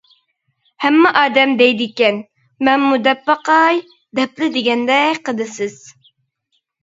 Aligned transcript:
ھەممە 0.85 1.09
ئادەم 1.19 1.51
دەيدىكەن 1.59 2.15
مەنمۇ 2.69 2.97
دەپ 3.07 3.21
باقاي 3.29 3.83
دەپلا 4.21 4.49
دېگەندەك 4.57 5.21
قىلىسىز. 5.29 5.77